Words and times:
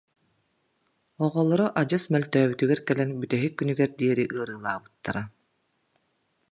Оҕолоро 1.25 1.67
адьас 1.81 2.03
мөлтөөбүтүгэр 2.13 2.79
кэлэн 2.87 3.09
бүтэһик 3.19 3.53
күнүгэр 3.55 3.91
диэри 3.99 4.23
ыарыылаабыттара 4.35 5.23